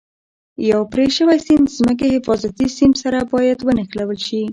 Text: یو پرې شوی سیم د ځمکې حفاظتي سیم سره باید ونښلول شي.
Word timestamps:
یو 0.71 0.81
پرې 0.91 1.05
شوی 1.17 1.37
سیم 1.47 1.61
د 1.65 1.69
ځمکې 1.77 2.07
حفاظتي 2.15 2.67
سیم 2.77 2.91
سره 3.01 3.19
باید 3.33 3.59
ونښلول 3.67 4.19
شي. 4.27 4.41